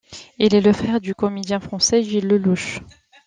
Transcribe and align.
Il 0.39 0.55
est 0.55 0.61
le 0.61 0.73
frère 0.73 0.99
du 0.99 1.13
comédien 1.13 1.59
français 1.59 2.01
Gilles 2.01 2.25
Lellouche. 2.25 2.79